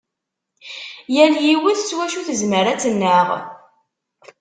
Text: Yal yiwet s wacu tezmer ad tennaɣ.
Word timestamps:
Yal 1.15 1.33
yiwet 1.45 1.79
s 1.83 1.91
wacu 1.97 2.21
tezmer 2.27 2.65
ad 2.67 2.79
tennaɣ. 2.83 3.27